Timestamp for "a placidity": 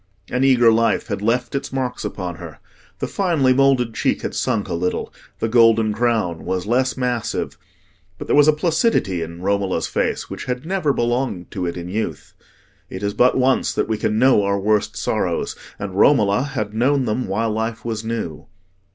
8.47-9.21